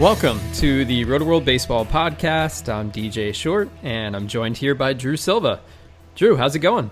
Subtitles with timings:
[0.00, 2.72] Welcome to the Rotoworld Baseball Podcast.
[2.72, 5.60] I'm DJ Short, and I'm joined here by Drew Silva.
[6.14, 6.88] Drew, how's it going?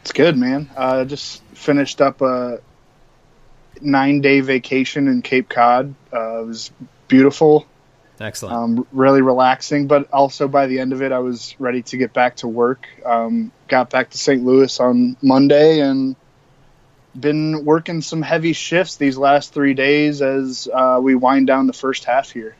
[0.00, 0.68] It's good, man.
[0.76, 2.58] I uh, just finished up a
[3.80, 5.94] nine day vacation in Cape Cod.
[6.12, 6.72] Uh, it was
[7.06, 7.66] beautiful.
[8.18, 8.56] Excellent.
[8.56, 12.12] Um, really relaxing, but also by the end of it, I was ready to get
[12.12, 12.88] back to work.
[13.06, 14.42] Um, got back to St.
[14.42, 16.16] Louis on Monday and
[17.18, 21.72] been working some heavy shifts these last three days as uh, we wind down the
[21.72, 22.56] first half here.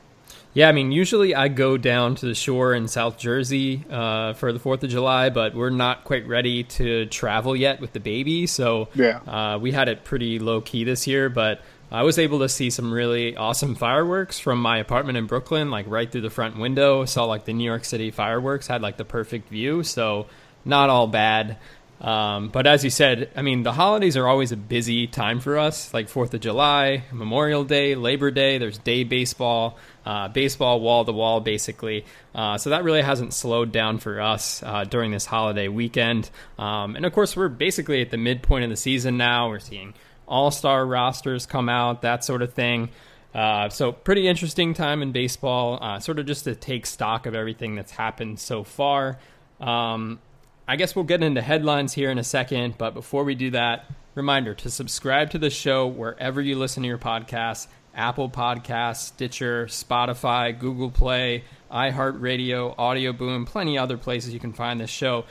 [0.55, 4.53] Yeah, I mean, usually I go down to the shore in South Jersey uh, for
[4.53, 8.47] the Fourth of July, but we're not quite ready to travel yet with the baby,
[8.47, 11.29] so yeah, uh, we had it pretty low key this year.
[11.29, 15.73] But I was able to see some really awesome fireworks from my apartment in Brooklyn,
[15.73, 17.05] like right through the front window.
[17.05, 20.27] Saw like the New York City fireworks, had like the perfect view, so
[20.65, 21.57] not all bad.
[22.05, 25.57] Um, but as you said, I mean, the holidays are always a busy time for
[25.57, 28.59] us, like Fourth of July, Memorial Day, Labor Day.
[28.59, 32.05] There's day baseball, uh, baseball wall to wall, basically.
[32.35, 36.29] Uh, so that really hasn't slowed down for us uh, during this holiday weekend.
[36.59, 39.49] Um, and of course, we're basically at the midpoint of the season now.
[39.49, 39.95] We're seeing
[40.29, 42.91] all star rosters come out, that sort of thing.
[43.35, 47.35] Uh, so pretty interesting time in baseball, uh, sort of just to take stock of
[47.35, 49.19] everything that's happened so far.
[49.59, 50.21] Um,
[50.67, 53.85] I guess we'll get into headlines here in a second, but before we do that,
[54.15, 59.67] reminder to subscribe to the show wherever you listen to your podcasts Apple Podcasts, Stitcher,
[59.67, 65.25] Spotify, Google Play, iHeartRadio, Audio Boom, plenty other places you can find this show.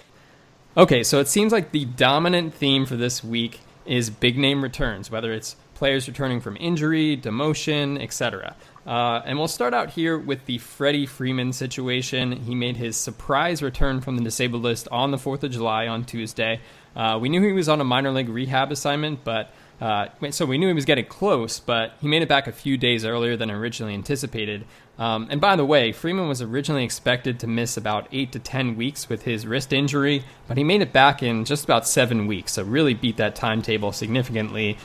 [0.77, 5.11] Okay, so it seems like the dominant theme for this week is big name returns,
[5.11, 8.55] whether it's players returning from injury, demotion, etc.
[8.85, 12.33] Uh, and we'll start out here with the Freddie Freeman situation.
[12.33, 16.03] He made his surprise return from the disabled list on the 4th of July on
[16.03, 16.59] Tuesday.
[16.95, 20.57] Uh, we knew he was on a minor league rehab assignment, but uh, so we
[20.57, 23.49] knew he was getting close, but he made it back a few days earlier than
[23.49, 24.65] originally anticipated.
[24.97, 28.75] Um, and by the way, Freeman was originally expected to miss about eight to ten
[28.75, 32.53] weeks with his wrist injury, but he made it back in just about seven weeks,
[32.53, 34.77] so really beat that timetable significantly.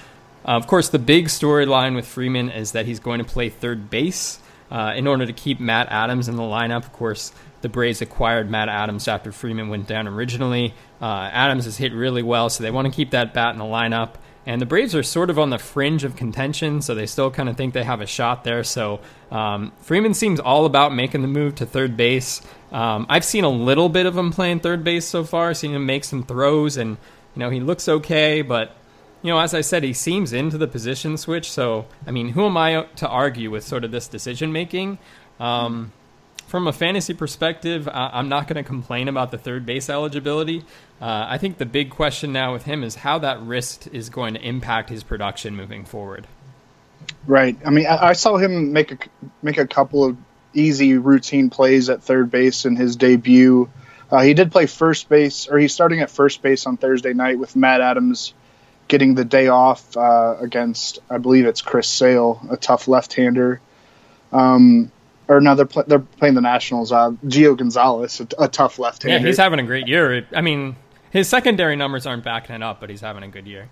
[0.45, 3.91] Uh, of course, the big storyline with Freeman is that he's going to play third
[3.91, 4.41] base
[4.71, 6.85] uh, in order to keep Matt Adams in the lineup.
[6.85, 10.75] Of course, the Braves acquired Matt Adams after Freeman went down originally.
[11.01, 13.65] Uh, Adams has hit really well, so they want to keep that bat in the
[13.65, 14.15] lineup.
[14.47, 17.51] And the Braves are sort of on the fringe of contention, so they still kind
[17.51, 18.65] of think they have a shot there.
[18.65, 19.01] So
[19.31, 22.41] um, Freeman seems all about making the move to third base.
[22.73, 25.85] Um, I've seen a little bit of him playing third base so far, seen him
[25.85, 26.97] make some throws, and
[27.35, 28.75] you know he looks okay, but
[29.23, 31.51] you know, as I said, he seems into the position switch.
[31.51, 34.99] So, I mean, who am I to argue with sort of this decision making?
[35.41, 35.93] Um,
[36.47, 40.65] from a fantasy perspective, I'm not going to complain about the third base eligibility.
[41.01, 44.33] Uh, I think the big question now with him is how that wrist is going
[44.33, 46.27] to impact his production moving forward.
[47.27, 47.59] Right.
[47.67, 48.99] I mean, I, I saw him make a
[49.43, 50.17] make a couple of
[50.55, 53.69] easy routine plays at third base in his debut.
[54.11, 57.39] Uh, he did play first base, or he's starting at first base on Thursday night
[57.39, 58.33] with Matt Adams
[58.89, 63.61] getting the day off uh, against, I believe it's Chris Sale, a tough left-hander.
[64.33, 64.91] Um,
[65.29, 66.91] or no, they're, they're playing the Nationals.
[66.91, 69.19] Uh, Gio Gonzalez, a, a tough left-hander.
[69.19, 70.27] Yeah, he's having a great year.
[70.35, 70.77] I mean,
[71.11, 73.69] his secondary numbers aren't backing it up, but he's having a good year.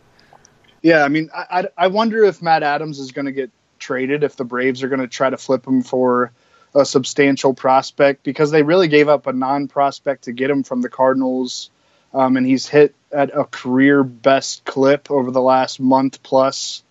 [0.82, 4.22] Yeah, I mean, I, I, I wonder if Matt Adams is going to get traded,
[4.22, 6.32] if the Braves are going to try to flip him for
[6.74, 10.90] a substantial prospect, because they really gave up a non-prospect to get him from the
[10.90, 11.70] Cardinals
[12.12, 16.82] um, and he's hit at a career best clip over the last month plus.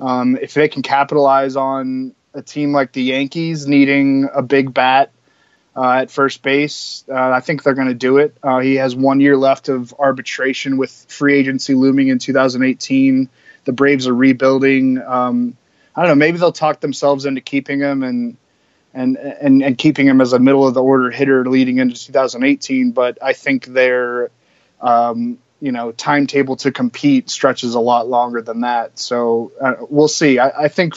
[0.00, 5.10] Um, if they can capitalize on a team like the Yankees needing a big bat,
[5.78, 7.04] uh, at first base.
[7.08, 8.36] Uh, I think they're going to do it.
[8.42, 13.28] Uh, he has one year left of arbitration with free agency looming in 2018.
[13.64, 15.00] The Braves are rebuilding.
[15.00, 15.56] Um,
[15.94, 16.14] I don't know.
[16.16, 18.36] Maybe they'll talk themselves into keeping him and
[18.92, 22.90] and and and keeping him as a middle of the order hitter leading into 2018.
[22.90, 24.30] But I think their
[24.80, 28.98] um, you know timetable to compete stretches a lot longer than that.
[28.98, 30.38] So uh, we'll see.
[30.38, 30.94] I, I think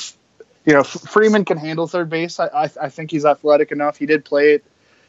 [0.66, 2.40] you know, Freeman can handle third base.
[2.40, 3.98] I, I, I, think he's athletic enough.
[3.98, 4.64] He did play it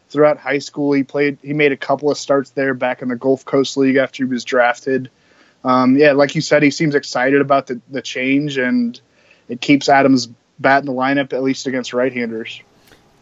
[0.08, 0.92] throughout high school.
[0.92, 1.38] He played.
[1.42, 4.30] He made a couple of starts there back in the Gulf Coast League after he
[4.30, 5.10] was drafted.
[5.64, 8.98] Um, yeah, like you said, he seems excited about the, the change, and
[9.48, 10.28] it keeps Adams
[10.58, 12.62] bat in the lineup at least against right-handers.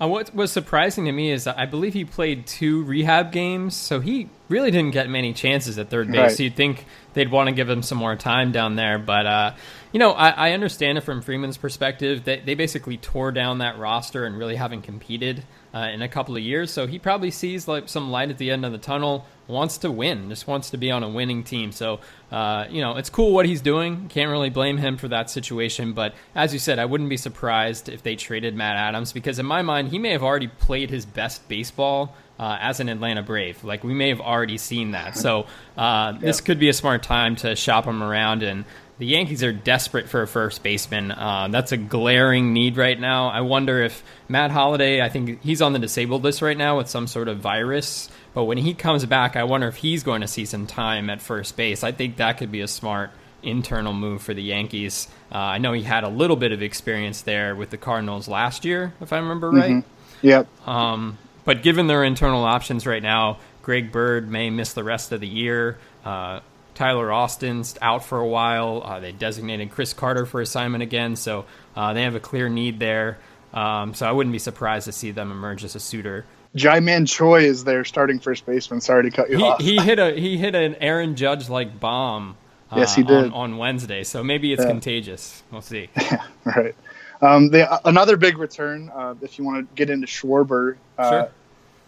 [0.01, 3.77] Uh, what was surprising to me is that I believe he played two rehab games,
[3.77, 6.17] so he really didn't get many chances at third base.
[6.17, 6.33] Right.
[6.33, 9.55] So you'd think they'd want to give him some more time down there, but uh,
[9.93, 12.25] you know, I, I, understand it from Freeman's perspective.
[12.25, 15.45] That they basically tore down that roster and really haven't competed
[15.75, 16.71] uh, in a couple of years.
[16.71, 19.27] So he probably sees like some light at the end of the tunnel.
[19.51, 21.73] Wants to win, just wants to be on a winning team.
[21.73, 22.01] So
[22.31, 24.09] uh, you know, it's cool what he's doing.
[24.09, 25.93] Can't really blame him for that situation.
[25.93, 29.47] But as you said, I wouldn't be surprised if they traded Matt Adams because in
[29.47, 32.15] my mind, he may have already played his best baseball.
[32.39, 33.63] Uh, as an Atlanta Brave.
[33.65, 35.15] Like we may have already seen that.
[35.15, 35.45] So
[35.77, 38.65] uh, this could be a smart time to shop him around and
[39.01, 41.11] the Yankees are desperate for a first baseman.
[41.11, 43.29] Uh, that's a glaring need right now.
[43.29, 46.91] I wonder if Matt Holliday, I think he's on the disabled list right now with
[46.91, 48.11] some sort of virus.
[48.35, 51.23] But when he comes back, I wonder if he's going to see some time at
[51.23, 51.83] first base.
[51.83, 53.11] I think that could be a smart
[53.43, 55.09] internal move for the Yankees.
[55.33, 58.67] Uh, I know he had a little bit of experience there with the Cardinals last
[58.67, 59.71] year, if I remember right.
[59.71, 60.27] Mm-hmm.
[60.27, 60.69] Yep.
[60.69, 65.21] Um, but given their internal options right now, Greg Bird may miss the rest of
[65.21, 65.79] the year.
[66.05, 66.41] Uh,
[66.75, 68.83] Tyler Austin's out for a while.
[68.85, 71.45] Uh, they designated Chris Carter for assignment again, so
[71.77, 73.19] uh, they have a clear need there.
[73.53, 76.25] Um, so I wouldn't be surprised to see them emerge as a suitor.
[76.55, 78.81] Ji-Man Choi is their starting first baseman.
[78.81, 79.61] Sorry to cut you he, off.
[79.61, 82.37] He hit a he hit an Aaron Judge like bomb.
[82.71, 84.05] Uh, yes, he did on, on, Wednesday.
[84.05, 84.69] So maybe it's yeah.
[84.69, 85.43] contagious.
[85.51, 85.89] We'll see.
[85.97, 86.75] Yeah, right.
[87.21, 91.31] Um, the, another big return, uh, if you want to get into Schwarber, uh, sure.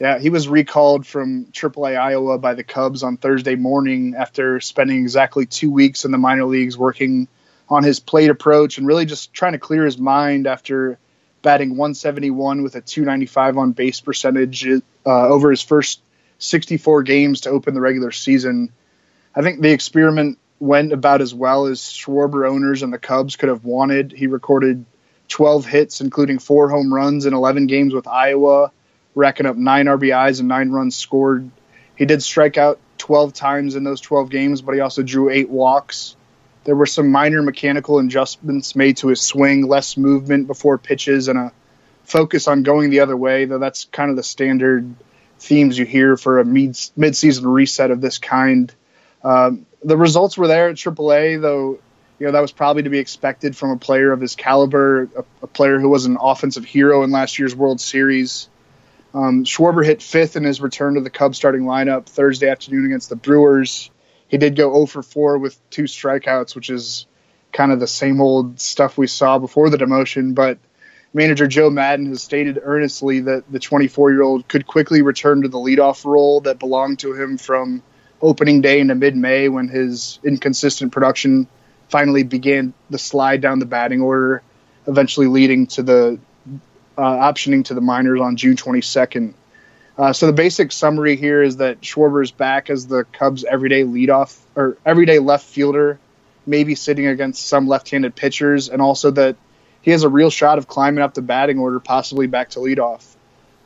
[0.02, 4.98] Yeah, he was recalled from AAA Iowa by the Cubs on Thursday morning after spending
[4.98, 7.28] exactly two weeks in the minor leagues working
[7.68, 10.98] on his plate approach and really just trying to clear his mind after
[11.42, 16.02] batting 171 with a 295 on base percentage uh, over his first
[16.38, 18.72] 64 games to open the regular season.
[19.36, 23.50] I think the experiment went about as well as Schwarber owners and the Cubs could
[23.50, 24.10] have wanted.
[24.10, 24.84] He recorded
[25.28, 28.72] 12 hits, including four home runs in 11 games with Iowa
[29.14, 31.50] racking up nine RBIs and nine runs scored.
[31.96, 35.50] He did strike out 12 times in those 12 games, but he also drew eight
[35.50, 36.16] walks.
[36.64, 41.38] There were some minor mechanical adjustments made to his swing, less movement before pitches, and
[41.38, 41.52] a
[42.04, 44.94] focus on going the other way, though that's kind of the standard
[45.38, 48.72] themes you hear for a mid season reset of this kind.
[49.24, 51.78] Um, the results were there at AAA, though.
[52.18, 55.24] You know that was probably to be expected from a player of his caliber, a,
[55.42, 58.48] a player who was an offensive hero in last year's World Series.
[59.14, 63.08] Um, Schwarber hit fifth in his return to the Cubs starting lineup Thursday afternoon against
[63.08, 63.90] the Brewers.
[64.28, 67.06] He did go 0 for 4 with two strikeouts, which is
[67.52, 70.34] kind of the same old stuff we saw before the demotion.
[70.34, 70.58] But
[71.12, 75.48] manager Joe Maddon has stated earnestly that the 24 year old could quickly return to
[75.48, 77.82] the leadoff role that belonged to him from
[78.22, 81.46] opening day into mid May when his inconsistent production
[81.90, 84.42] finally began the slide down the batting order,
[84.86, 86.18] eventually leading to the
[86.96, 89.34] uh, optioning to the minors on June 22nd.
[89.96, 93.82] Uh, so the basic summary here is that Schwarber is back as the Cubs' everyday
[93.82, 95.98] leadoff or everyday left fielder,
[96.46, 99.36] maybe sitting against some left-handed pitchers, and also that
[99.82, 103.04] he has a real shot of climbing up the batting order, possibly back to leadoff.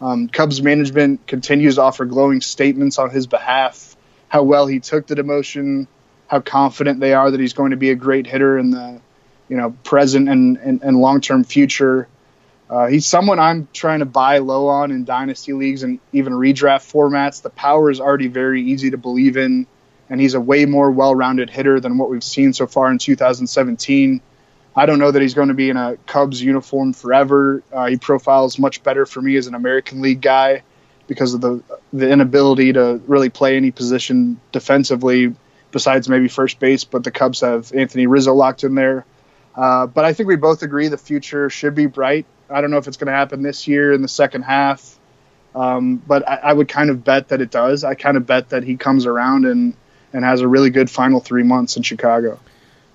[0.00, 3.96] Um, Cubs management continues to offer glowing statements on his behalf,
[4.28, 5.86] how well he took the demotion,
[6.26, 9.00] how confident they are that he's going to be a great hitter in the
[9.48, 12.08] you know present and, and, and long-term future.
[12.68, 16.90] Uh, he's someone I'm trying to buy low on in dynasty leagues and even redraft
[16.90, 17.42] formats.
[17.42, 19.66] The power is already very easy to believe in,
[20.10, 24.20] and he's a way more well-rounded hitter than what we've seen so far in 2017.
[24.74, 27.62] I don't know that he's going to be in a Cubs uniform forever.
[27.72, 30.62] Uh, he profiles much better for me as an American League guy
[31.06, 35.34] because of the the inability to really play any position defensively
[35.70, 36.84] besides maybe first base.
[36.84, 39.06] But the Cubs have Anthony Rizzo locked in there.
[39.54, 42.78] Uh, but I think we both agree the future should be bright I don't know
[42.78, 44.98] if it's going to happen this year in the second half,
[45.54, 47.82] um, but I, I, would kind of bet that it does.
[47.82, 49.74] I kind of bet that he comes around and
[50.12, 52.38] and has a really good final three months in Chicago.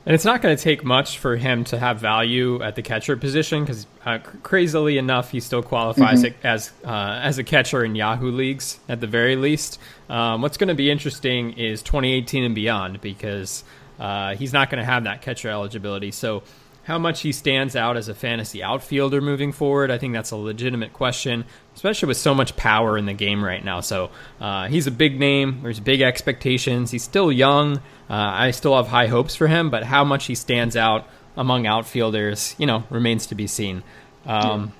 [0.06, 3.16] And it's not going to take much for him to have value at the catcher
[3.16, 6.48] position because, uh, crazily enough, he still qualifies mm-hmm.
[6.48, 9.80] as uh, as a catcher in Yahoo leagues at the very least.
[10.10, 13.64] Um, what's going to be interesting is 2018 and beyond because
[14.00, 16.10] uh, he's not going to have that catcher eligibility.
[16.10, 16.42] So
[16.84, 20.36] how much he stands out as a fantasy outfielder moving forward, I think that's a
[20.36, 21.46] legitimate question,
[21.76, 23.82] especially with so much power in the game right now.
[23.82, 24.10] So
[24.40, 25.62] uh, he's a big name.
[25.62, 26.92] There's big expectations.
[26.92, 27.78] He's still young.
[28.10, 31.08] Uh, I still have high hopes for him, but how much he stands out
[31.38, 33.84] among outfielders, you know, remains to be seen.
[34.26, 34.74] Um.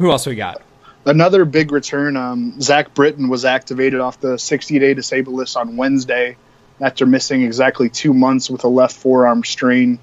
[0.00, 0.62] Who else we got?
[1.04, 2.16] Another big return.
[2.16, 6.38] Um, Zach Britton was activated off the 60-day disabled list on Wednesday
[6.80, 9.98] after missing exactly two months with a left forearm strain.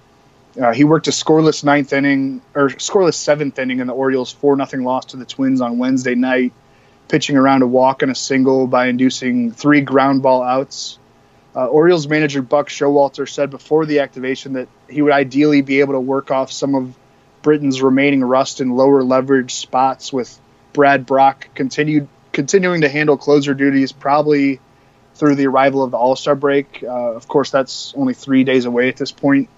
[0.59, 4.55] Uh, he worked a scoreless ninth inning or scoreless seventh inning in the Orioles' four
[4.55, 6.51] nothing loss to the Twins on Wednesday night,
[7.07, 10.97] pitching around a walk and a single by inducing three ground ball outs.
[11.55, 15.93] Uh, Orioles manager Buck Showalter said before the activation that he would ideally be able
[15.93, 16.95] to work off some of
[17.41, 20.39] Britton's remaining rust in lower leverage spots with
[20.73, 24.59] Brad Brach continued continuing to handle closer duties probably
[25.15, 26.83] through the arrival of the All Star break.
[26.83, 29.49] Uh, of course, that's only three days away at this point.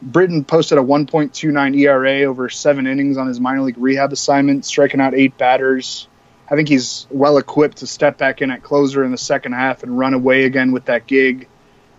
[0.00, 5.00] Britton posted a 1.29 ERA over seven innings on his minor league rehab assignment, striking
[5.00, 6.06] out eight batters.
[6.50, 9.82] I think he's well equipped to step back in at closer in the second half
[9.82, 11.48] and run away again with that gig.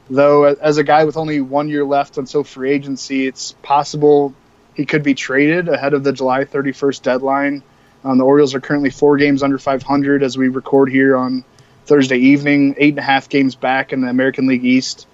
[0.09, 4.33] Though, as a guy with only one year left until free agency, it's possible
[4.73, 7.63] he could be traded ahead of the July 31st deadline.
[8.03, 11.43] Um, the Orioles are currently four games under 500 as we record here on
[11.85, 15.05] Thursday evening, eight and a half games back in the American League East.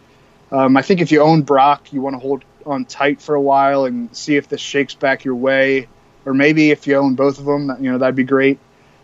[0.51, 3.41] Um, I think if you own Brach, you want to hold on tight for a
[3.41, 5.87] while and see if this shakes back your way.
[6.25, 8.59] Or maybe if you own both of them, you know that'd be great.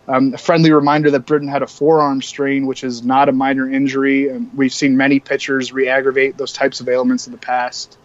[0.07, 3.69] Um, a friendly reminder that Britton had a forearm strain, which is not a minor
[3.69, 4.29] injury.
[4.29, 7.97] And we've seen many pitchers re-aggravate those types of ailments in the past.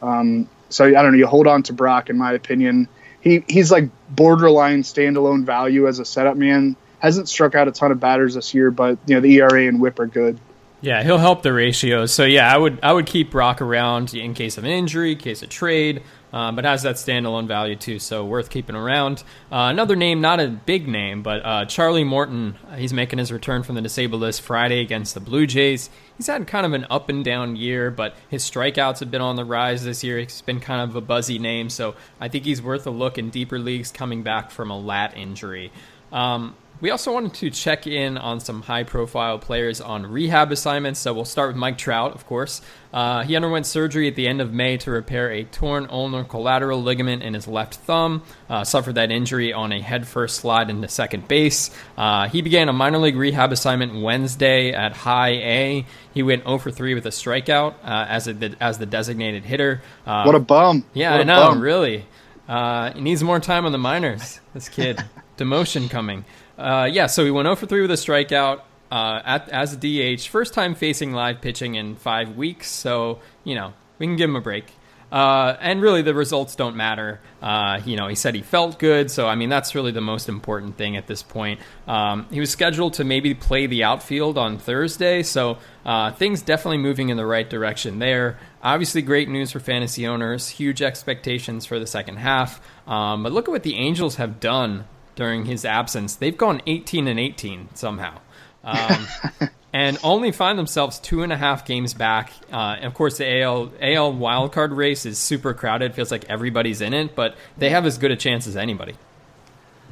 [0.00, 1.18] Um, so I don't know.
[1.18, 2.88] You hold on to Brach, in my opinion.
[3.20, 6.76] He he's like borderline standalone value as a setup man.
[6.98, 9.80] Hasn't struck out a ton of batters this year, but you know the ERA and
[9.80, 10.38] WHIP are good.
[10.82, 12.12] Yeah, he'll help the ratios.
[12.12, 15.40] So yeah, I would I would keep Brach around in case of an injury, case
[15.44, 19.22] of trade, um, but has that standalone value too, so worth keeping around.
[19.52, 22.56] Uh, another name, not a big name, but uh, Charlie Morton.
[22.76, 25.88] He's making his return from the disabled list Friday against the Blue Jays.
[26.16, 29.36] He's had kind of an up and down year, but his strikeouts have been on
[29.36, 30.18] the rise this year.
[30.18, 33.30] He's been kind of a buzzy name, so I think he's worth a look in
[33.30, 35.70] deeper leagues coming back from a lat injury.
[36.12, 40.98] Um, we also wanted to check in on some high profile players on rehab assignments.
[40.98, 42.60] So we'll start with Mike Trout, of course.
[42.92, 46.82] Uh, he underwent surgery at the end of May to repair a torn ulnar collateral
[46.82, 48.24] ligament in his left thumb.
[48.50, 51.70] Uh, suffered that injury on a headfirst slide into second base.
[51.96, 55.86] Uh, he began a minor league rehab assignment Wednesday at High A.
[56.12, 59.82] He went 0 for 3 with a strikeout uh, as, a, as the designated hitter.
[60.04, 60.84] Uh, what a bum.
[60.94, 61.60] Yeah, what I know, bum.
[61.60, 62.06] really.
[62.48, 65.00] Uh, he needs more time on the minors, this kid.
[65.42, 66.24] Demotion coming.
[66.58, 69.76] Uh, yeah, so he went 0 for 3 with a strikeout uh, at, as a
[69.76, 70.28] DH.
[70.28, 74.36] First time facing live pitching in five weeks, so, you know, we can give him
[74.36, 74.66] a break.
[75.12, 77.20] Uh, and really, the results don't matter.
[77.42, 80.26] Uh, you know, he said he felt good, so I mean, that's really the most
[80.26, 81.60] important thing at this point.
[81.86, 86.78] Um, he was scheduled to maybe play the outfield on Thursday, so uh, things definitely
[86.78, 88.38] moving in the right direction there.
[88.62, 90.48] Obviously, great news for fantasy owners.
[90.48, 92.62] Huge expectations for the second half.
[92.86, 96.16] Um, but look at what the Angels have done during his absence.
[96.16, 98.18] They've gone 18 and 18 somehow.
[98.64, 99.06] Um,
[99.72, 102.32] and only find themselves two and a half games back.
[102.52, 105.94] Uh, of course, the AL AL wildcard race is super crowded.
[105.94, 108.94] Feels like everybody's in it, but they have as good a chance as anybody.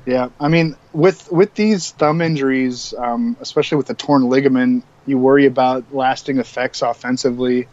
[0.07, 5.19] Yeah, I mean, with with these thumb injuries, um, especially with the torn ligament, you
[5.19, 7.69] worry about lasting effects offensively.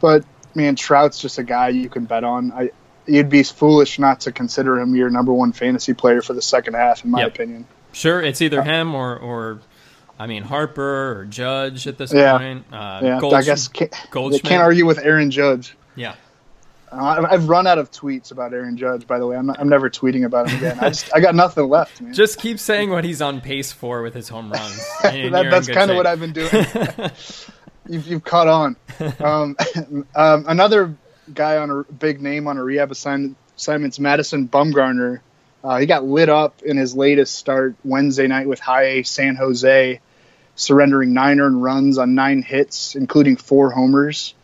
[0.00, 2.52] But man, Trout's just a guy you can bet on.
[2.52, 2.70] I
[3.06, 6.74] you'd be foolish not to consider him your number one fantasy player for the second
[6.74, 7.34] half, in my yep.
[7.34, 7.66] opinion.
[7.92, 9.60] Sure, it's either uh, him or, or
[10.18, 12.64] I mean Harper or Judge at this yeah, point.
[12.72, 15.76] Uh, yeah, Goldsch- I guess can't, can't argue with Aaron Judge.
[15.94, 16.14] Yeah.
[16.92, 19.06] Uh, I've run out of tweets about Aaron Judge.
[19.06, 20.78] By the way, I'm, not, I'm never tweeting about him again.
[20.80, 22.00] I just I got nothing left.
[22.00, 22.14] Man.
[22.14, 24.88] Just keep saying what he's on pace for with his home runs.
[25.02, 26.50] that, that's kind of what I've been doing.
[27.88, 28.76] you've, you've caught on.
[29.18, 29.56] Um,
[30.14, 30.96] um, another
[31.32, 35.20] guy on a big name on a rehab assignment, assignments, Madison Bumgarner.
[35.62, 39.36] Uh, he got lit up in his latest start Wednesday night with High A San
[39.36, 40.00] Jose,
[40.54, 44.34] surrendering nine earned runs on nine hits, including four homers.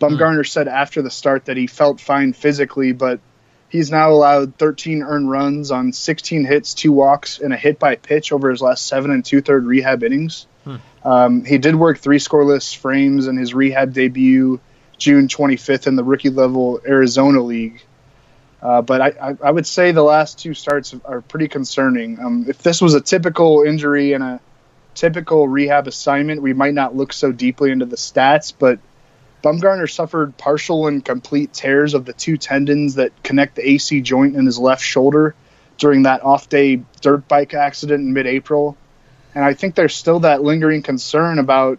[0.00, 0.48] Bumgarner mm.
[0.48, 3.20] said after the start that he felt fine physically, but
[3.68, 7.96] he's now allowed 13 earned runs on 16 hits, two walks, and a hit by
[7.96, 10.46] pitch over his last seven and two third rehab innings.
[10.64, 10.76] Hmm.
[11.04, 14.60] Um, he did work three scoreless frames in his rehab debut
[14.98, 17.82] June 25th in the rookie level Arizona League.
[18.60, 22.18] Uh, but I, I, I, would say the last two starts are pretty concerning.
[22.18, 24.40] Um, if this was a typical injury and a
[24.94, 28.52] typical rehab assignment, we might not look so deeply into the stats.
[28.58, 28.80] But
[29.44, 34.34] Bumgarner suffered partial and complete tears of the two tendons that connect the AC joint
[34.34, 35.36] in his left shoulder
[35.76, 38.76] during that off day dirt bike accident in mid April.
[39.36, 41.78] And I think there's still that lingering concern about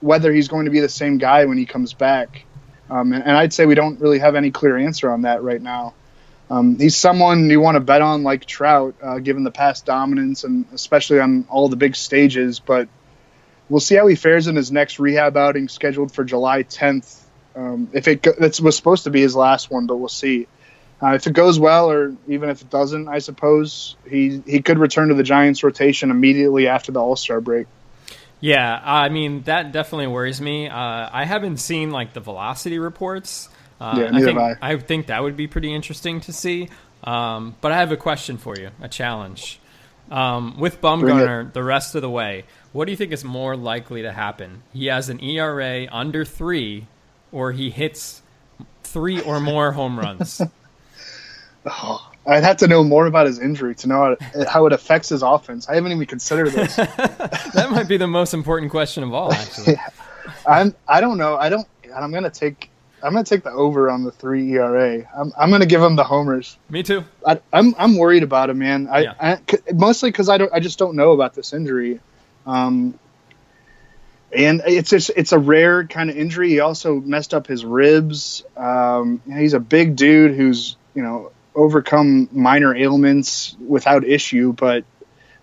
[0.00, 2.44] whether he's going to be the same guy when he comes back.
[2.90, 5.62] Um, and, and, I'd say we don't really have any clear answer on that right
[5.62, 5.94] now.
[6.50, 10.42] Um, he's someone you want to bet on like Trout, uh, given the past dominance
[10.42, 12.58] and especially on all the big stages.
[12.58, 12.88] But
[13.68, 17.22] we'll see how he fares in his next rehab outing scheduled for July 10th.
[17.54, 20.48] Um, if it that was supposed to be his last one, but we'll see.
[21.02, 24.78] Uh, if it goes well, or even if it doesn't, I suppose he he could
[24.78, 27.66] return to the Giants rotation immediately after the All Star break.
[28.40, 30.68] Yeah, I mean that definitely worries me.
[30.68, 33.48] Uh, I haven't seen like the velocity reports.
[33.80, 34.72] Uh, yeah, neither I think, I.
[34.72, 36.68] I think that would be pretty interesting to see.
[37.04, 39.58] Um, but I have a question for you, a challenge.
[40.10, 44.02] Um, with Bumgarner the rest of the way, what do you think is more likely
[44.02, 44.62] to happen?
[44.72, 46.86] He has an ERA under three,
[47.30, 48.22] or he hits
[48.82, 50.42] three or more home runs?
[51.66, 54.72] oh, I'd have to know more about his injury to know how it, how it
[54.72, 55.68] affects his offense.
[55.68, 56.76] I haven't even considered this.
[56.76, 59.32] that might be the most important question of all.
[59.32, 59.88] Actually, yeah.
[60.46, 60.74] I'm.
[60.86, 61.36] I don't know.
[61.36, 61.66] I don't.
[61.94, 62.70] I'm gonna take.
[63.02, 65.08] I'm gonna take the over on the three ERA.
[65.16, 65.32] I'm.
[65.38, 66.58] I'm gonna give him the homers.
[66.68, 67.04] Me too.
[67.26, 68.88] I, am I'm, I'm worried about him, man.
[68.88, 69.14] I, yeah.
[69.18, 70.52] I mostly because I don't.
[70.52, 72.00] I just don't know about this injury.
[72.46, 72.98] Um,
[74.32, 76.50] and it's just it's a rare kind of injury.
[76.50, 78.44] He also messed up his ribs.
[78.56, 84.84] Um, he's a big dude who's you know overcome minor ailments without issue, but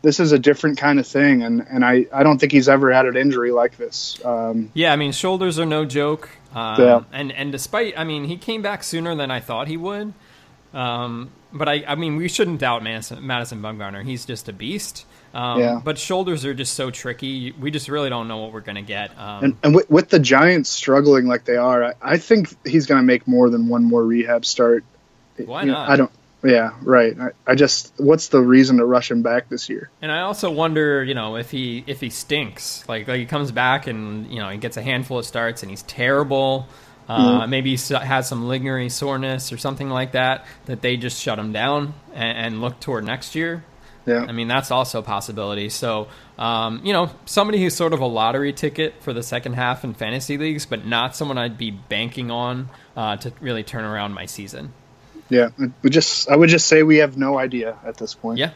[0.01, 2.91] this is a different kind of thing, and, and I, I don't think he's ever
[2.91, 4.23] had an injury like this.
[4.23, 6.29] Um, yeah, I mean shoulders are no joke.
[6.53, 7.03] Um, yeah.
[7.11, 10.13] and and despite I mean he came back sooner than I thought he would.
[10.73, 14.03] Um, but I I mean we shouldn't doubt Madison, Madison Bumgarner.
[14.03, 15.05] He's just a beast.
[15.33, 15.81] Um, yeah.
[15.83, 17.51] But shoulders are just so tricky.
[17.51, 19.11] We just really don't know what we're going to get.
[19.19, 22.85] Um, and, and with, with, the Giants struggling like they are, I, I think he's
[22.87, 24.85] going to make more than one more rehab start
[25.45, 25.87] why not?
[25.87, 26.11] Know, I don't.
[26.43, 27.17] Yeah, right.
[27.19, 29.89] I, I, just what's the reason to rush him back this year?
[30.01, 33.51] And I also wonder, you know, if he if he stinks, like like he comes
[33.51, 36.67] back and you know he gets a handful of starts and he's terrible.
[37.09, 37.49] Uh, mm-hmm.
[37.49, 40.45] Maybe he has some lingering soreness or something like that.
[40.65, 43.63] That they just shut him down and, and look toward next year.
[44.05, 44.25] Yeah.
[44.27, 45.69] I mean that's also a possibility.
[45.69, 49.83] So um, you know, somebody who's sort of a lottery ticket for the second half
[49.83, 54.13] in fantasy leagues, but not someone I'd be banking on uh, to really turn around
[54.13, 54.73] my season.
[55.29, 55.49] Yeah,
[55.81, 58.39] we just I would just say we have no idea at this point.
[58.39, 58.51] Yeah.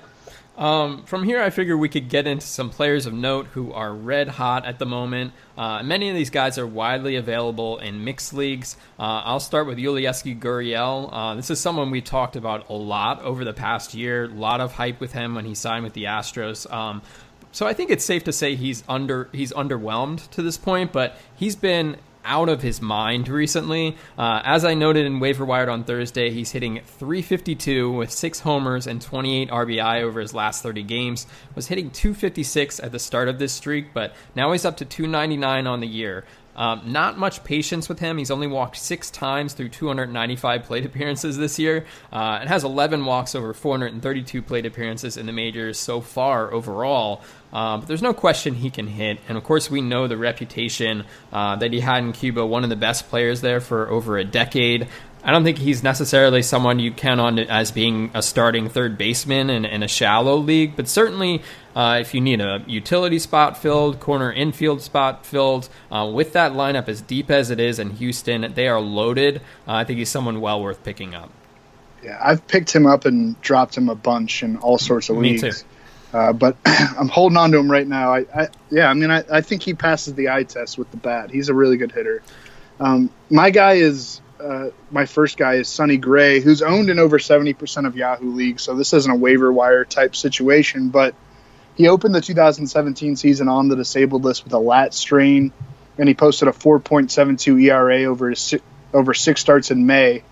[0.57, 3.93] Um, from here, I figure we could get into some players of note who are
[3.93, 5.33] red hot at the moment.
[5.57, 8.75] Uh, many of these guys are widely available in mixed leagues.
[8.99, 11.09] Uh, I'll start with Yulieski Gurriel.
[11.11, 14.25] Uh, this is someone we talked about a lot over the past year.
[14.25, 16.71] A lot of hype with him when he signed with the Astros.
[16.71, 17.01] Um,
[17.51, 21.17] so I think it's safe to say he's under he's underwhelmed to this point, but
[21.35, 23.97] he's been out of his mind recently.
[24.17, 28.87] Uh, as I noted in Waiver Wired on Thursday, he's hitting 352 with six homers
[28.87, 31.27] and 28 RBI over his last 30 games.
[31.55, 35.67] Was hitting 256 at the start of this streak, but now he's up to 299
[35.67, 36.25] on the year.
[36.55, 38.17] Um, not much patience with him.
[38.17, 43.05] He's only walked six times through 295 plate appearances this year, uh, and has 11
[43.05, 47.21] walks over 432 plate appearances in the majors so far overall.
[47.53, 51.05] Uh, but there's no question he can hit, and of course we know the reputation
[51.33, 52.45] uh, that he had in Cuba.
[52.45, 54.87] One of the best players there for over a decade.
[55.23, 59.51] I don't think he's necessarily someone you count on as being a starting third baseman
[59.51, 61.43] in, in a shallow league, but certainly
[61.75, 66.53] uh, if you need a utility spot filled, corner infield spot filled, uh, with that
[66.53, 69.37] lineup as deep as it is in Houston, they are loaded.
[69.67, 71.29] Uh, I think he's someone well worth picking up.
[72.03, 75.33] Yeah, I've picked him up and dropped him a bunch in all sorts of Me
[75.33, 75.63] leagues.
[76.13, 78.13] Uh, but I'm holding on to him right now.
[78.13, 80.97] I, I yeah, I mean, I, I, think he passes the eye test with the
[80.97, 81.31] bat.
[81.31, 82.21] He's a really good hitter.
[82.79, 87.17] Um, my guy is uh, my first guy is Sonny Gray, who's owned in over
[87.17, 88.59] 70% of Yahoo League.
[88.59, 91.15] So this isn't a waiver wire type situation, but
[91.75, 95.53] he opened the 2017 season on the disabled list with a lat strain,
[95.97, 98.55] and he posted a 4.72 ERA over his
[98.93, 100.23] over six starts in May.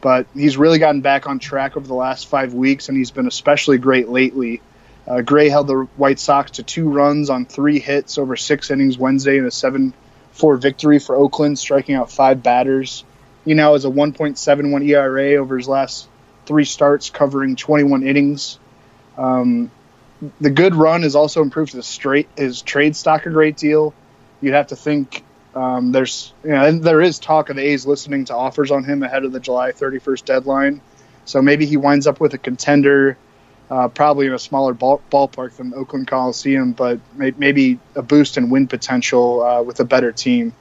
[0.00, 3.26] But he's really gotten back on track over the last five weeks, and he's been
[3.26, 4.62] especially great lately.
[5.06, 8.98] Uh, Gray held the White Sox to two runs on three hits over six innings
[8.98, 9.92] Wednesday in a 7
[10.32, 13.04] 4 victory for Oakland, striking out five batters.
[13.44, 16.08] He now has a 1.71 ERA over his last
[16.46, 18.58] three starts, covering 21 innings.
[19.18, 19.70] Um,
[20.40, 23.94] the good run has also improved his straight his trade stock a great deal.
[24.40, 28.26] You'd have to think Um, there's you know, there is talk of the A's listening
[28.26, 30.80] to offers on him ahead of the July 31st deadline.
[31.24, 33.16] So maybe he winds up with a contender,
[33.70, 38.36] uh, probably in a smaller ball, ballpark than Oakland Coliseum, but may, maybe a boost
[38.36, 40.52] in win potential uh, with a better team.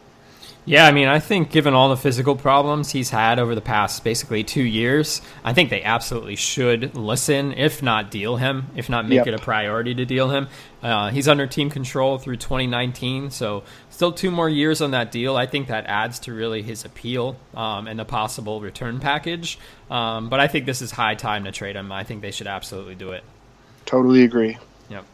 [0.69, 4.03] Yeah, I mean, I think given all the physical problems he's had over the past
[4.03, 9.07] basically two years, I think they absolutely should listen, if not deal him, if not
[9.09, 9.27] make yep.
[9.29, 10.47] it a priority to deal him.
[10.83, 15.35] Uh, he's under team control through 2019, so still two more years on that deal.
[15.37, 19.57] I think that adds to really his appeal um, and the possible return package.
[19.89, 21.91] Um, but I think this is high time to trade him.
[21.91, 23.23] I think they should absolutely do it.
[23.87, 24.59] Totally agree.
[24.89, 25.05] Yep.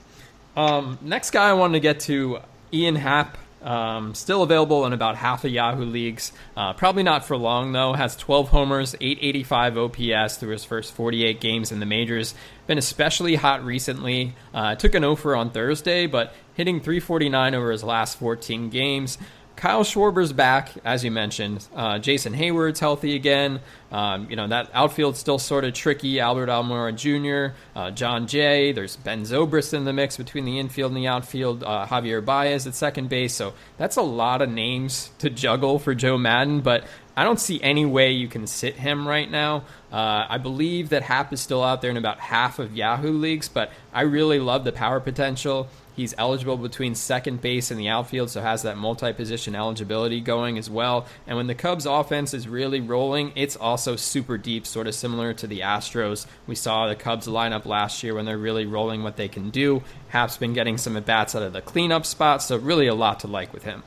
[0.58, 2.40] Um, next guy I wanted to get to,
[2.74, 3.38] Ian Happ.
[3.66, 6.32] Um, still available in about half of Yahoo leagues.
[6.56, 7.94] Uh, probably not for long though.
[7.94, 12.36] Has 12 homers, 885 OPS through his first 48 games in the majors.
[12.68, 14.36] Been especially hot recently.
[14.54, 19.18] Uh, took an offer on Thursday, but hitting 349 over his last 14 games.
[19.56, 21.66] Kyle Schwarber's back, as you mentioned.
[21.74, 23.62] Uh, Jason Heyward's healthy again.
[23.92, 26.20] Um, you know, that outfield's still sort of tricky.
[26.20, 28.74] Albert Almora Jr., uh, Jon Jay.
[28.74, 31.64] There's Ben Zobrist in the mix between the infield and the outfield.
[31.64, 33.34] Uh, Javier Baez at second base.
[33.34, 36.84] So that's a lot of names to juggle for Joe Maddon, but
[37.16, 39.64] I don't see any way you can sit him right now.
[39.92, 43.48] Uh, I believe that Happ is still out there in about half of Yahoo leagues,
[43.48, 45.70] but I really love the power potential.
[45.96, 50.58] He's eligible between second base and the outfield, so has that multi position eligibility going
[50.58, 51.06] as well.
[51.26, 55.34] And when the Cubs offense is really rolling, it's also super deep, sort of similar
[55.36, 56.26] to the Astros.
[56.48, 59.84] We saw the Cubs lineup last year when they're really rolling what they can do.
[60.10, 63.22] Happ's been getting some at bats out of the cleanup spot, so really a lot
[63.22, 63.84] to like with him.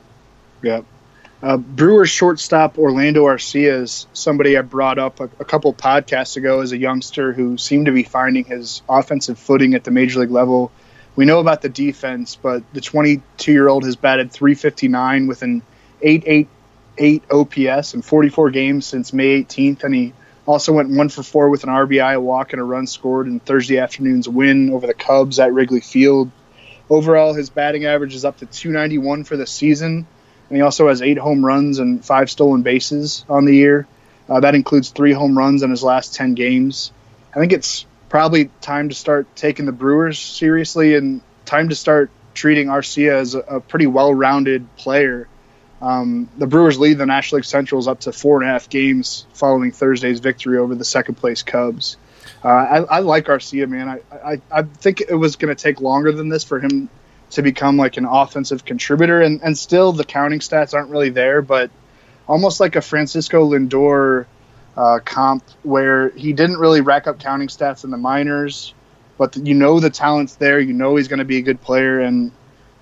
[0.63, 0.85] Yep.
[1.41, 6.59] Uh, Brewers shortstop Orlando Arcia is somebody I brought up a, a, couple podcasts ago
[6.59, 10.31] as a youngster who seemed to be finding his offensive footing at the major league
[10.31, 10.69] level
[11.19, 15.61] we know about the defense, but the 22 year old has batted 359 with an
[16.01, 20.13] 888 OPS in 44 games since May 18th, and he
[20.45, 23.41] also went one for four with an RBI, a walk, and a run scored in
[23.41, 26.31] Thursday afternoon's win over the Cubs at Wrigley Field.
[26.89, 30.07] Overall, his batting average is up to 291 for the season,
[30.49, 33.89] and he also has eight home runs and five stolen bases on the year.
[34.29, 36.93] Uh, that includes three home runs in his last 10 games.
[37.35, 42.11] I think it's probably time to start taking the Brewers seriously and time to start
[42.33, 45.27] treating Arcia as a, a pretty well-rounded player.
[45.81, 49.25] Um, the Brewers lead the National League Centrals up to four and a half games
[49.33, 51.97] following Thursday's victory over the second place Cubs.
[52.43, 53.89] Uh, I, I, like Arcia, man.
[53.89, 56.89] I, I, I think it was going to take longer than this for him
[57.31, 61.41] to become like an offensive contributor, and, and still the counting stats aren't really there,
[61.41, 61.69] but
[62.27, 64.25] almost like a Francisco Lindor
[64.79, 68.73] uh, comp where he didn't really rack up counting stats in the minors,
[69.17, 70.57] but you know the talent's there.
[70.59, 72.31] You know he's going to be a good player, and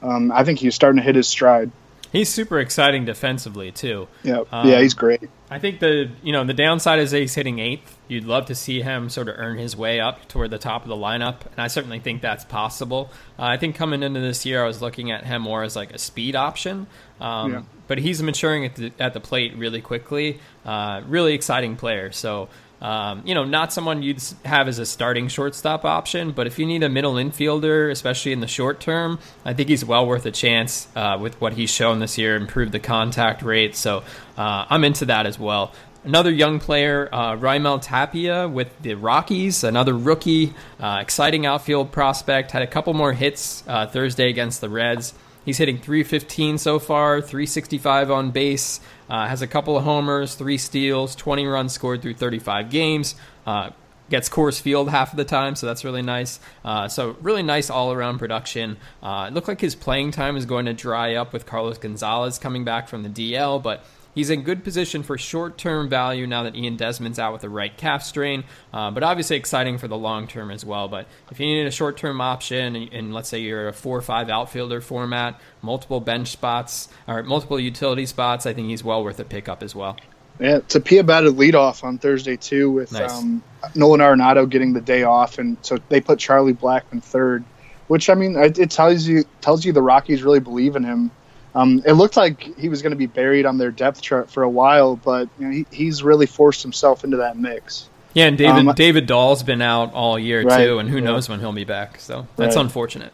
[0.03, 1.71] um, I think he's starting to hit his stride.
[2.11, 4.07] He's super exciting defensively too.
[4.21, 5.27] Yeah, um, yeah, he's great.
[5.49, 7.96] I think the you know the downside is that he's hitting eighth.
[8.07, 10.89] You'd love to see him sort of earn his way up toward the top of
[10.89, 13.11] the lineup, and I certainly think that's possible.
[13.37, 15.93] Uh, I think coming into this year, I was looking at him more as like
[15.93, 16.87] a speed option.
[17.19, 17.61] Um, yeah.
[17.87, 20.39] But he's maturing at the, at the plate really quickly.
[20.65, 22.11] Uh, really exciting player.
[22.11, 22.49] So
[22.81, 26.65] um, you know, not someone you'd have as a starting shortstop option, but if you
[26.65, 30.31] need a middle infielder, especially in the short term, I think he's well worth a
[30.31, 33.75] chance uh, with what he's shown this year, improved the contact rate.
[33.75, 34.03] So
[34.37, 35.73] uh, I'm into that as well.
[36.07, 42.51] Another young player, uh, Raimel Tapia with the Rockies, another rookie, uh, exciting outfield prospect.
[42.51, 45.13] Had a couple more hits uh, Thursday against the Reds.
[45.43, 48.79] He's hitting 315 so far, 365 on base.
[49.09, 53.15] Uh, has a couple of homers, three steals, 20 runs scored through 35 games.
[53.45, 53.71] Uh,
[54.09, 56.39] gets Coors Field half of the time, so that's really nice.
[56.63, 58.77] Uh, so really nice all around production.
[59.03, 62.39] Uh, it looked like his playing time is going to dry up with Carlos Gonzalez
[62.39, 63.83] coming back from the DL, but
[64.17, 67.51] He's in good position for short term value now that Ian Desmond's out with the
[67.51, 70.87] right calf strain, uh, but obviously exciting for the long term as well.
[70.87, 73.95] But if you need a short term option, and, and, let's say you're a four
[73.95, 79.03] or five outfielder format, multiple bench spots, or multiple utility spots, I think he's well
[79.03, 79.95] worth a pickup as well.
[80.39, 83.11] Yeah, Tapia batted leadoff on Thursday too, with nice.
[83.11, 83.43] um,
[83.75, 87.43] Nolan Arenado getting the day off, and so they put Charlie Blackmon third,
[87.85, 91.11] which I mean it tells you tells you the Rockies really believe in him.
[91.57, 94.43] Um, it looked like he was going to be buried on their depth chart for
[94.43, 97.89] a while, but you know, he, he's really forced himself into that mix.
[98.13, 101.05] Yeah, and David um, David Dahl's been out all year right, too, and who yeah.
[101.05, 101.99] knows when he'll be back.
[101.99, 102.61] So that's right.
[102.61, 103.11] unfortunate.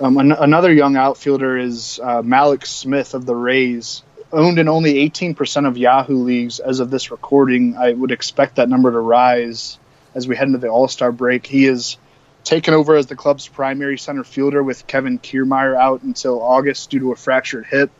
[0.00, 5.08] Um, an- another young outfielder is uh, Mallex Smith of the Rays, owned in only
[5.08, 7.76] 18% of Yahoo leagues as of this recording.
[7.76, 9.78] I would expect that number to rise
[10.12, 11.46] as we head into the All Star break.
[11.46, 11.98] He is
[12.46, 17.00] taken over as the club's primary center fielder with Kevin Kiermaier out until August due
[17.00, 17.90] to a fractured hip.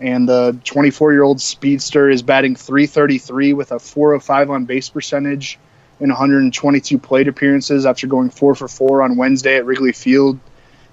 [0.00, 5.58] and the 24 year old speedster is batting 333 with a 405 on base percentage
[6.00, 10.38] in 122 plate appearances after going four for four on Wednesday at Wrigley Field.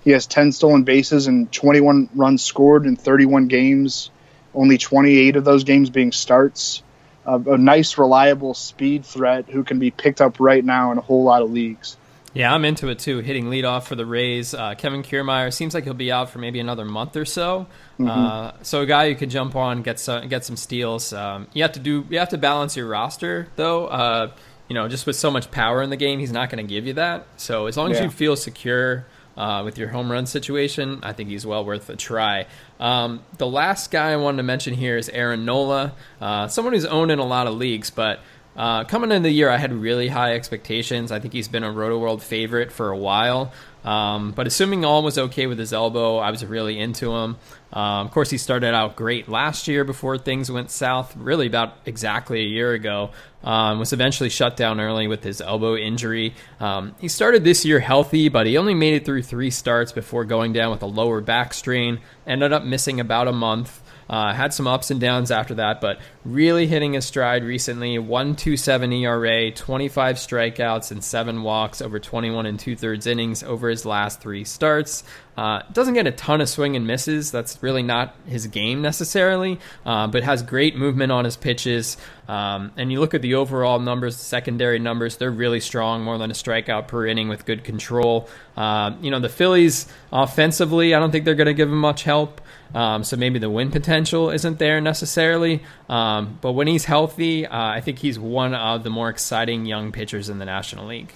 [0.04, 4.12] He has 10 stolen bases and 21 runs scored in 31 games,
[4.54, 6.84] only 28 of those games being starts.
[7.26, 11.24] A nice, reliable speed threat who can be picked up right now in a whole
[11.24, 11.98] lot of leagues.
[12.34, 13.20] Yeah, I'm into it too.
[13.20, 14.54] Hitting leadoff for the Rays.
[14.54, 17.68] Uh, Kevin Kiermaier seems like he'll be out for maybe another month or so.
[18.00, 18.08] Mm-hmm.
[18.08, 21.14] Uh, so a guy you could jump on, get some, get some steals.
[21.14, 23.88] Um, you have to do you have to balance your roster though.
[23.88, 24.32] Uh,
[24.68, 26.88] you know, just with so much power in the game, he's not going to give
[26.88, 27.28] you that.
[27.38, 29.06] So as long as you feel secure
[29.38, 32.48] uh, with your home run situation, I think he's well worth a try.
[32.80, 36.86] Um, the last guy I wanted to mention here is Aaron Nola, uh, someone who's
[36.86, 38.20] owned in a lot of leagues, but
[38.56, 41.12] uh, coming into the year, I had really high expectations.
[41.12, 43.52] I think he's been a Rotoworld favorite for a while.
[43.84, 47.38] Um, but assuming all was okay with his elbow, I was really into him.
[47.74, 51.76] Um, of course, he started out great last year before things went south, really about
[51.86, 53.12] exactly a year ago.
[53.44, 56.34] Um, was eventually shut down early with his elbow injury.
[56.62, 60.24] Um, he started this year healthy, but he only made it through three starts before
[60.24, 62.00] going down with a lower back strain.
[62.26, 63.82] Ended up missing about a month.
[64.10, 67.98] Uh, had some ups and downs after that, but really hitting his stride recently.
[67.98, 73.86] 1.27 ERA, 25 strikeouts, and seven walks over 21 and two thirds innings over his
[73.86, 75.04] last three starts.
[75.36, 77.32] Uh, doesn't get a ton of swing and misses.
[77.32, 81.98] That's really not his game necessarily, uh, but has great movement on his pitches.
[82.28, 86.30] Um, and you look at the overall numbers, secondary numbers, they're really strong, more than
[86.30, 88.30] a strikeout per inning with good control.
[88.56, 92.04] Uh, you know, the Phillies offensively, I don't think they're going to give him much
[92.04, 92.40] help.
[92.74, 95.64] Um, so maybe the win potential isn't there necessarily.
[95.90, 99.92] Um, but when he's healthy, uh, I think he's one of the more exciting young
[99.92, 101.12] pitchers in the National League.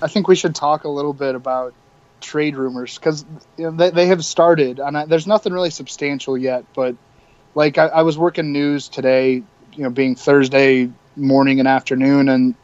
[0.00, 1.74] I think we should talk a little bit about
[2.20, 3.24] trade rumors because
[3.56, 6.64] you know, they, they, have started, and I, there's nothing really substantial yet.
[6.74, 6.96] But
[7.54, 12.54] like I, I was working news today, you know, being Thursday morning and afternoon, and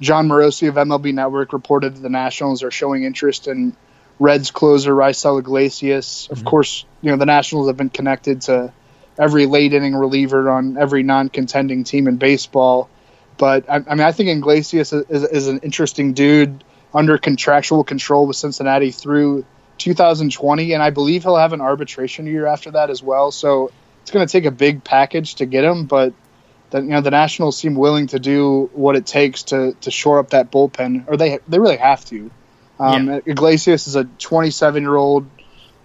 [0.00, 3.76] Jon Morosi of MLB Network reported that the Nationals are showing interest in
[4.18, 6.28] Reds closer Raisel Iglesias.
[6.30, 6.46] Of mm-hmm.
[6.48, 8.72] course, you know the Nationals have been connected to
[9.18, 12.88] every late inning reliever on every non-contending team in baseball.
[13.36, 17.84] But I, I mean, I think Iglesias is, is, is, an interesting dude under contractual
[17.84, 19.44] control with Cincinnati through
[19.78, 23.30] 2020, and I believe he'll have an arbitration year after that as well.
[23.30, 23.70] So
[24.02, 26.12] it's going to take a big package to get him, but
[26.70, 30.18] that you know the Nationals seem willing to do what it takes to to shore
[30.18, 32.30] up that bullpen, or they they really have to.
[32.78, 33.20] Um, yeah.
[33.26, 35.26] Iglesias is a 27 year old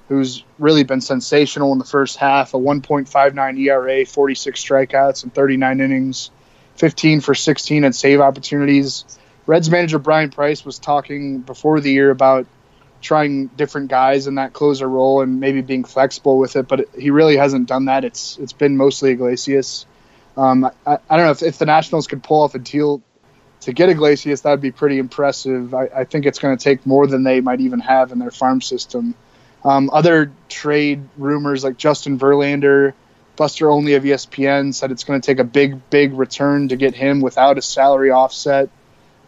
[0.09, 2.53] who's really been sensational in the first half.
[2.53, 6.31] A 1.59 ERA, 46 strikeouts, and 39 innings,
[6.75, 9.05] 15 for 16 and save opportunities.
[9.45, 12.45] Reds manager Bryan Price was talking before the year about
[13.01, 17.09] trying different guys in that closer role and maybe being flexible with it, but he
[17.09, 18.05] really hasn't done that.
[18.05, 19.85] It's it's been mostly Iglesias.
[20.37, 23.03] Um, I, I, don't know if, if the Nationals could pull off a deal
[23.63, 25.73] to get Iglesias, that'd be pretty impressive.
[25.73, 28.31] I, I think it's going to take more than they might even have in their
[28.31, 29.15] farm system.
[29.63, 32.93] Um, other trade rumors like Justin Verlander,
[33.35, 36.93] Buster Olney of ESPN said it's going to take a big, big return to get
[36.93, 38.69] him without a salary offset.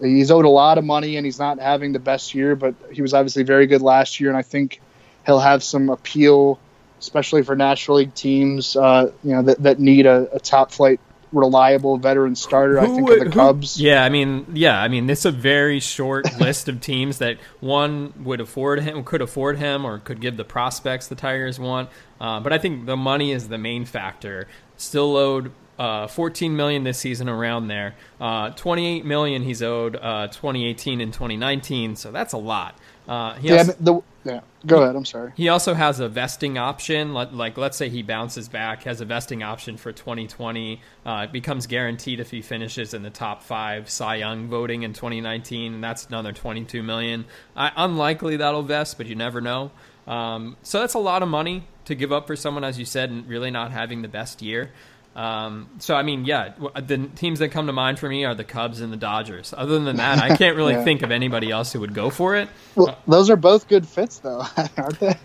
[0.02, 3.02] He's owed a lot of money and he's not having the best year, but he
[3.02, 4.82] was obviously very good last year, and I think
[5.26, 6.60] he'll have some appeal,
[7.00, 11.00] especially for National League teams, uh, you know, that, that need a, a top flight
[11.32, 12.80] reliable veteran starter.
[12.80, 13.80] Who, I think of the who, Cubs.
[13.80, 18.14] Yeah, I mean, yeah, I mean, it's a very short list of teams that one
[18.24, 21.90] would afford him, could afford him, or could give the prospects the Tigers want.
[22.20, 24.48] Uh, but I think the money is the main factor.
[24.78, 27.96] Still owed uh, 14 million this season around there.
[28.20, 32.78] Uh, 28 million he's owed uh, 2018 and 2019, so that's a lot.
[33.08, 34.42] Uh, yeah, also, the, yeah.
[34.66, 34.96] Go ahead.
[34.96, 35.32] I'm sorry.
[35.36, 37.14] He also has a vesting option.
[37.14, 40.82] Like, let's say he bounces back, has a vesting option for 2020.
[41.06, 44.94] Uh, it becomes guaranteed if he finishes in the top five Cy Young voting in
[44.94, 47.26] 2019, and that's another 22 million.
[47.56, 49.72] I, unlikely that'll vest, but you never know.
[50.08, 53.12] Um, so that's a lot of money to give up for someone, as you said,
[53.12, 54.72] and really not having the best year.
[55.16, 58.44] Um, so I mean, yeah, the teams that come to mind for me are the
[58.44, 59.54] Cubs and the Dodgers.
[59.56, 60.84] Other than that, I can't really yeah.
[60.84, 62.50] think of anybody else who would go for it.
[62.76, 64.44] Well, those are both good fits, though,
[64.78, 65.16] aren't they?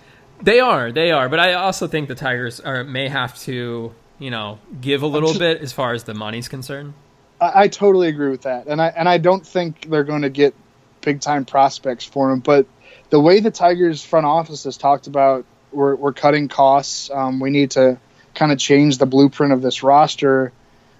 [0.42, 1.28] They are, they are.
[1.28, 5.30] But I also think the Tigers are may have to, you know, give a little
[5.30, 6.94] just, bit as far as the money's concerned.
[7.40, 10.30] I, I, totally agree with that, and I and I don't think they're going to
[10.30, 10.54] get
[11.00, 12.40] big time prospects for him.
[12.40, 12.66] But
[13.10, 17.10] the way the Tigers front office has talked about, we're, we're cutting costs.
[17.10, 17.98] Um, we need to
[18.40, 20.50] kind of change the blueprint of this roster.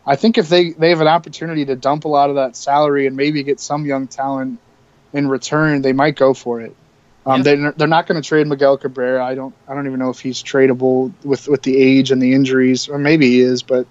[0.07, 3.07] I think if they, they have an opportunity to dump a lot of that salary
[3.07, 4.61] and maybe get some young talent
[5.15, 6.77] in return, they might go for it.
[7.25, 7.43] Um, yeah.
[7.43, 9.25] They're they're not going to trade Miguel Cabrera.
[9.25, 12.33] I don't I don't even know if he's tradable with with the age and the
[12.33, 13.87] injuries, or maybe he is, but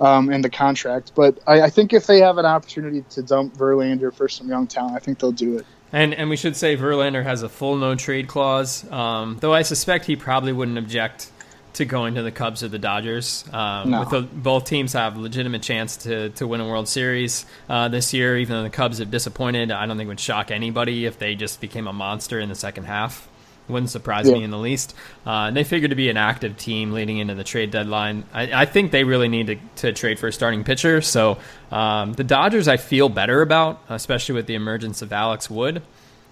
[0.00, 1.12] um, and the contract.
[1.14, 4.66] But I, I think if they have an opportunity to dump Verlander for some young
[4.66, 5.66] talent, I think they'll do it.
[5.92, 9.62] And and we should say Verlander has a full no trade clause, um, though I
[9.62, 11.30] suspect he probably wouldn't object
[11.78, 13.44] to going to the Cubs or the Dodgers.
[13.52, 14.04] Um, no.
[14.04, 18.12] the, both teams have a legitimate chance to, to win a World Series uh, this
[18.12, 19.72] year, even though the Cubs have disappointed.
[19.72, 22.54] I don't think it would shock anybody if they just became a monster in the
[22.54, 23.28] second half.
[23.68, 24.34] Wouldn't surprise yeah.
[24.34, 24.94] me in the least.
[25.26, 28.24] Uh, they figure to be an active team leading into the trade deadline.
[28.32, 31.02] I, I think they really need to, to, trade for a starting pitcher.
[31.02, 31.38] So
[31.70, 35.82] um, the Dodgers, I feel better about, especially with the emergence of Alex Wood,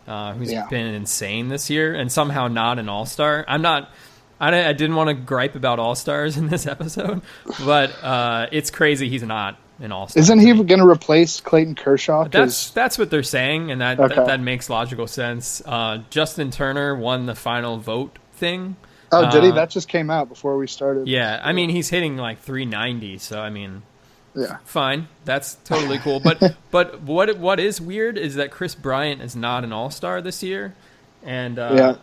[0.07, 0.67] uh, who's yeah.
[0.69, 3.45] been insane this year and somehow not an All Star.
[3.47, 3.91] I'm not.
[4.41, 7.23] I, I didn't want to gripe about All Stars in this episode,
[7.65, 10.21] but uh, it's crazy he's not an All Star.
[10.21, 12.29] Isn't he going to replace Clayton Kershaw?
[12.29, 14.15] That's that's what they're saying, and that okay.
[14.15, 15.63] that, that, makes logical sense.
[15.65, 18.77] Uh, Justin Turner won the final vote thing.
[19.13, 19.51] Oh, did he?
[19.51, 21.09] Uh, that just came out before we started.
[21.09, 23.83] Yeah, I mean he's hitting like 390, so I mean,
[24.35, 26.21] yeah, fine, that's totally cool.
[26.21, 30.21] But but what what is weird is that Kris Bryant is not an All Star
[30.21, 30.75] this year,
[31.23, 31.97] and uh, yeah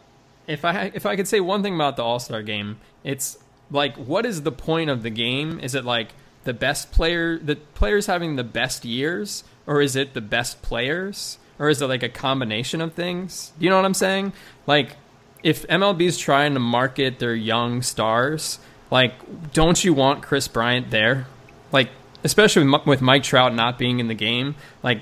[0.48, 3.38] if I if I could say one thing about the All Star game, it's
[3.72, 5.60] like what is the point of the game?
[5.60, 6.10] Is it like
[6.44, 11.38] the best player, the players having the best years, or is it the best players,
[11.60, 13.52] or is it like a combination of things?
[13.58, 14.34] Do you know what I'm saying?
[14.68, 14.98] Like
[15.42, 18.60] if MLB's trying to market their young stars,
[18.92, 19.14] like
[19.54, 21.28] don't you want Kris Bryant there?
[21.72, 21.90] Like
[22.24, 25.02] especially with Mike Trout not being in the game, like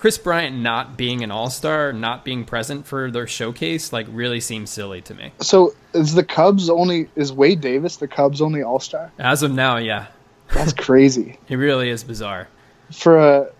[0.00, 4.40] Kris Bryant not being an All Star, not being present for their showcase, like really
[4.40, 5.30] seems silly to me.
[5.42, 9.12] So is the Cubs only is Wade Davis the Cubs only All Star?
[9.18, 10.06] As of now, yeah.
[10.54, 11.38] That's crazy.
[11.48, 12.48] it really is bizarre.
[12.90, 13.52] For a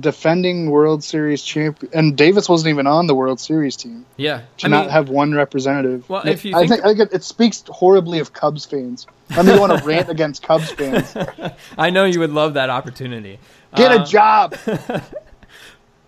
[0.00, 4.04] defending World Series champion, and Davis wasn't even on the World Series team.
[4.16, 6.10] Yeah, to I not mean, have one representative.
[6.10, 9.06] Well, if you I think, I think it, it, speaks horribly of Cubs fans.
[9.30, 11.16] I mean, want to rant against Cubs fans.
[11.78, 13.38] I know you would love that opportunity.
[13.76, 14.56] Get uh, a job.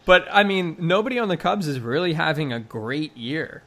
[0.04, 3.62] But I mean, nobody on the Cubs is really having a great year.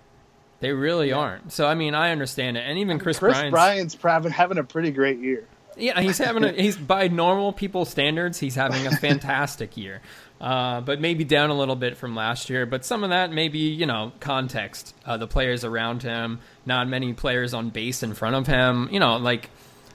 [0.59, 1.17] They really yeah.
[1.17, 1.51] aren't.
[1.51, 4.91] So I mean, I understand it, and even Chris, Kris Bryant's, Bryant's having a pretty
[4.91, 5.45] great year.
[5.75, 10.01] Yeah, he's having a he's by normal people standards, he's having a fantastic year.
[10.39, 12.65] Uh, but maybe down a little bit from last year.
[12.65, 17.13] But some of that maybe you know context, uh, the players around him, not many
[17.13, 18.89] players on base in front of him.
[18.91, 19.49] You know, like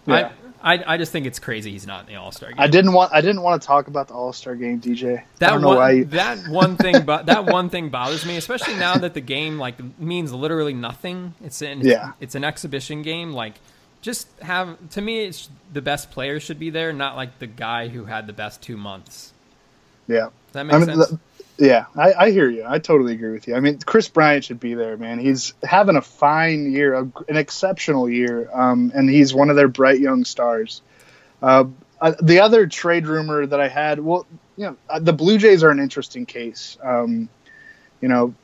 [0.07, 0.33] yeah.
[0.62, 2.61] I, I just think it's crazy he's not in the All Star game.
[2.61, 5.23] I didn't want I didn't want to talk about the All Star game, DJ.
[5.38, 6.05] That one you...
[6.07, 9.77] that one thing but that one thing bothers me, especially now that the game like
[9.99, 11.35] means literally nothing.
[11.42, 12.12] It's an yeah.
[12.21, 13.33] it's an exhibition game.
[13.33, 13.55] Like
[14.01, 17.88] just have to me, it's the best player should be there, not like the guy
[17.88, 19.33] who had the best two months.
[20.07, 21.09] Yeah, Does that makes I mean, sense.
[21.09, 21.18] The,
[21.59, 22.64] yeah, I, I, hear you.
[22.66, 23.57] I totally agree with you.
[23.57, 25.18] I mean, Kris Bryant should be there, man.
[25.18, 29.99] He's having a fine year, an exceptional year, um, and he's one of their bright
[29.99, 30.83] young stars.
[31.42, 31.64] Uh,
[32.01, 34.25] uh, the other trade rumor that I had, well,
[34.57, 36.79] you know, uh, the Blue Jays are an interesting case.
[36.81, 37.29] Um,
[38.01, 38.35] you know,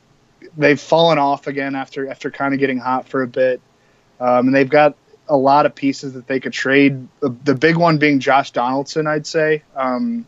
[0.57, 3.61] they've fallen off again after after kind of getting hot for a bit,
[4.19, 4.95] um, and they've got
[5.29, 7.07] a lot of pieces that they could trade.
[7.21, 9.63] The, the big one being Josh Donaldson, I'd say.
[9.73, 10.25] Um,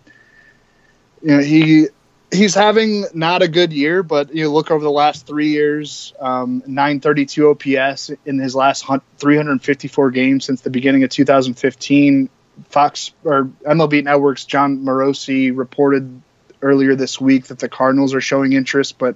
[1.21, 1.87] you know, he
[2.31, 6.63] he's having not a good year, but you look over the last three years, um,
[6.65, 8.85] 932 OPS in his last
[9.17, 12.29] 354 games since the beginning of 2015.
[12.69, 16.21] Fox or MLB Network's Jon Morosi reported
[16.61, 19.15] earlier this week that the Cardinals are showing interest, but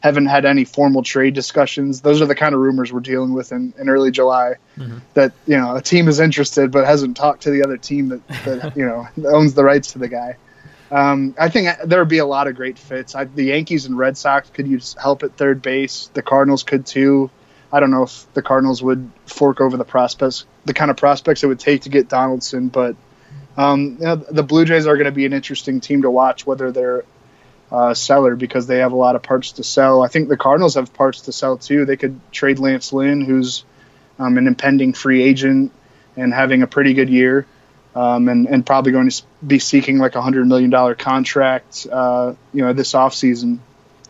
[0.00, 2.00] haven't had any formal trade discussions.
[2.02, 4.56] Those are the kind of rumors we're dealing with in, in early July.
[4.76, 4.98] Mm-hmm.
[5.14, 8.28] That you know a team is interested but hasn't talked to the other team that,
[8.44, 10.36] that you know owns the rights to the guy.
[10.92, 13.14] Um, I think there would be a lot of great fits.
[13.14, 16.10] I, the Yankees and Red Sox could use help at third base.
[16.12, 17.30] The Cardinals could too.
[17.72, 21.42] I don't know if the Cardinals would fork over the prospects, the kind of prospects
[21.42, 22.94] it would take to get Donaldson, but
[23.56, 26.46] um, you know, the Blue Jays are going to be an interesting team to watch,
[26.46, 27.04] whether they're
[27.70, 30.02] uh, seller because they have a lot of parts to sell.
[30.02, 31.86] I think the Cardinals have parts to sell too.
[31.86, 33.64] They could trade Lance Lynn, who's
[34.18, 35.72] um, an impending free agent
[36.18, 37.46] and having a pretty good year
[37.94, 42.34] um, and, and probably going to be seeking like a hundred million dollar contract, uh,
[42.52, 43.58] you know, this offseason.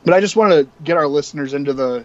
[0.04, 2.04] But I just want to get our listeners into the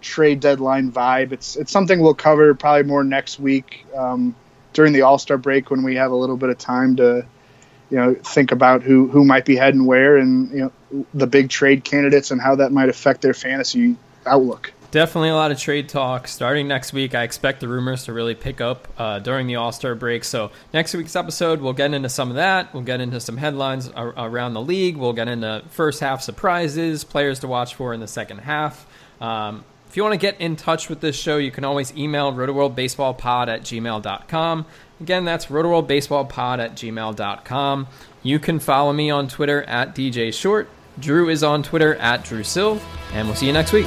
[0.00, 1.32] trade deadline vibe.
[1.32, 4.34] It's it's something we'll cover probably more next week um,
[4.72, 7.26] during the All Star break when we have a little bit of time to,
[7.90, 10.58] you know, think about who who might be heading where and you
[10.92, 14.72] know the big trade candidates and how that might affect their fantasy outlook.
[14.92, 17.14] Definitely a lot of trade talk starting next week.
[17.14, 20.24] I expect the rumors to really pick up uh, during the All Star break.
[20.24, 22.72] So, next week's episode, we'll get into some of that.
[22.72, 24.96] We'll get into some headlines ar- around the league.
[24.96, 28.86] We'll get into first half surprises, players to watch for in the second half.
[29.20, 32.32] Um, If you want to get in touch with this show, you can always email
[32.32, 34.66] rotoworldbaseballpod at gmail.com.
[35.00, 37.86] Again, that's rotoworldbaseballpod at gmail.com.
[38.22, 40.68] You can follow me on Twitter at DJ Short.
[40.98, 42.80] Drew is on Twitter at Drew Silv,
[43.12, 43.86] and we'll see you next week.